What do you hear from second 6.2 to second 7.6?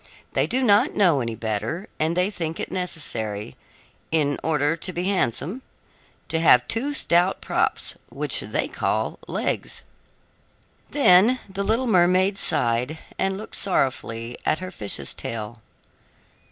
to have two stout